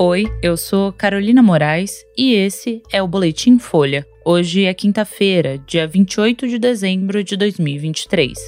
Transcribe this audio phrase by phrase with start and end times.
[0.00, 4.06] Oi, eu sou Carolina Moraes e esse é o Boletim Folha.
[4.24, 8.38] Hoje é quinta-feira, dia 28 de dezembro de 2023.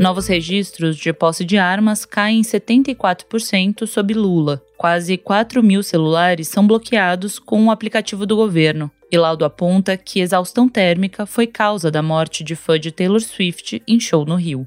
[0.00, 4.60] Novos registros de posse de armas caem 74% sob Lula.
[4.76, 8.90] Quase 4 mil celulares são bloqueados com o aplicativo do governo.
[9.12, 13.80] E laudo aponta que exaustão térmica foi causa da morte de fã de Taylor Swift
[13.86, 14.66] em show no Rio.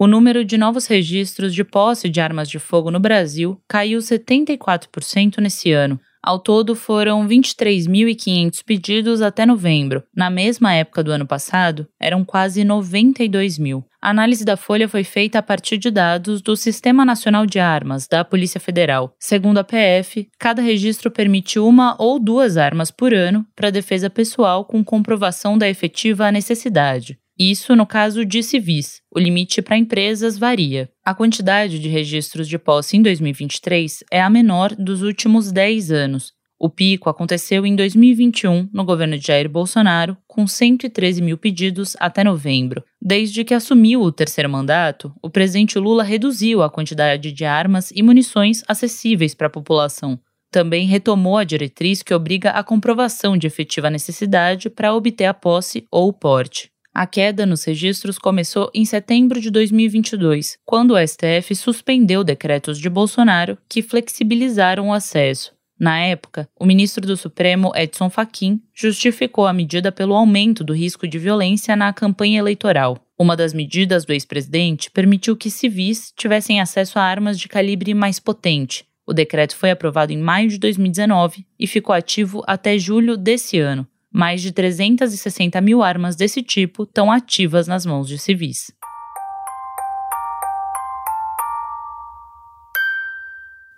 [0.00, 5.38] O número de novos registros de posse de armas de fogo no Brasil caiu 74%
[5.38, 5.98] nesse ano.
[6.22, 10.04] Ao todo, foram 23.500 pedidos até novembro.
[10.14, 13.84] Na mesma época do ano passado, eram quase 92 mil.
[14.00, 18.06] A análise da Folha foi feita a partir de dados do Sistema Nacional de Armas,
[18.06, 19.12] da Polícia Federal.
[19.18, 24.64] Segundo a PF, cada registro permite uma ou duas armas por ano para defesa pessoal
[24.64, 27.18] com comprovação da efetiva necessidade.
[27.38, 29.00] Isso no caso de civis.
[29.14, 30.90] O limite para empresas varia.
[31.04, 36.32] A quantidade de registros de posse em 2023 é a menor dos últimos 10 anos.
[36.58, 42.24] O pico aconteceu em 2021, no governo de Jair Bolsonaro, com 113 mil pedidos até
[42.24, 42.82] novembro.
[43.00, 48.02] Desde que assumiu o terceiro mandato, o presidente Lula reduziu a quantidade de armas e
[48.02, 50.18] munições acessíveis para a população.
[50.50, 55.86] Também retomou a diretriz que obriga a comprovação de efetiva necessidade para obter a posse
[55.92, 56.72] ou o porte.
[57.00, 62.90] A queda nos registros começou em setembro de 2022, quando o STF suspendeu decretos de
[62.90, 65.52] Bolsonaro que flexibilizaram o acesso.
[65.78, 71.06] Na época, o ministro do Supremo, Edson Fachin, justificou a medida pelo aumento do risco
[71.06, 72.98] de violência na campanha eleitoral.
[73.16, 78.18] Uma das medidas do ex-presidente permitiu que civis tivessem acesso a armas de calibre mais
[78.18, 78.84] potente.
[79.06, 83.86] O decreto foi aprovado em maio de 2019 e ficou ativo até julho desse ano,
[84.12, 88.72] mais de 360 mil armas desse tipo estão ativas nas mãos de civis.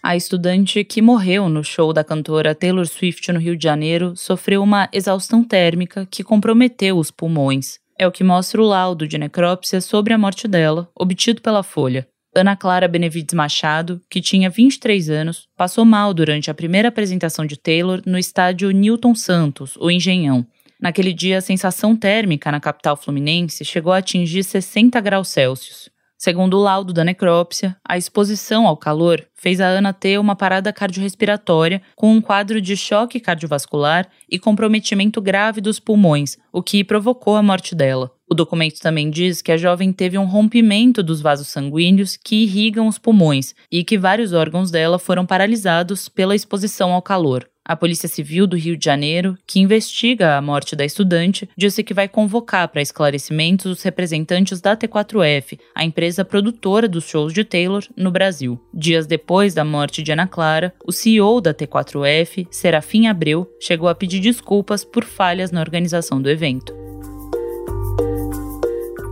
[0.00, 4.62] A estudante que morreu no show da cantora Taylor Swift no Rio de Janeiro sofreu
[4.62, 7.80] uma exaustão térmica que comprometeu os pulmões.
[7.98, 12.06] É o que mostra o laudo de necrópsia sobre a morte dela, obtido pela Folha.
[12.36, 17.56] Ana Clara Benevides Machado, que tinha 23 anos, passou mal durante a primeira apresentação de
[17.56, 20.44] Taylor no estádio Newton Santos, o Engenhão.
[20.80, 25.88] Naquele dia, a sensação térmica na capital fluminense chegou a atingir 60 graus Celsius.
[26.18, 30.72] Segundo o laudo da necrópsia, a exposição ao calor fez a Ana ter uma parada
[30.72, 37.36] cardiorrespiratória com um quadro de choque cardiovascular e comprometimento grave dos pulmões, o que provocou
[37.36, 38.10] a morte dela.
[38.34, 42.88] O documento também diz que a jovem teve um rompimento dos vasos sanguíneos que irrigam
[42.88, 47.48] os pulmões e que vários órgãos dela foram paralisados pela exposição ao calor.
[47.64, 51.94] A Polícia Civil do Rio de Janeiro, que investiga a morte da estudante, disse que
[51.94, 57.84] vai convocar para esclarecimentos os representantes da T4F, a empresa produtora dos shows de Taylor
[57.96, 58.60] no Brasil.
[58.74, 63.94] Dias depois da morte de Ana Clara, o CEO da T4F, Serafim Abreu, chegou a
[63.94, 66.83] pedir desculpas por falhas na organização do evento.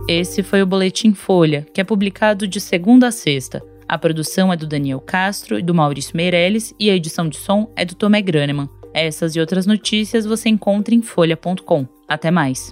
[0.07, 3.63] Esse foi o Boletim Folha, que é publicado de segunda a sexta.
[3.87, 7.71] A produção é do Daniel Castro e do Maurício Meirelles e a edição de som
[7.75, 8.69] é do Tomé Graneman.
[8.93, 11.87] Essas e outras notícias você encontra em folha.com.
[12.07, 12.69] Até mais!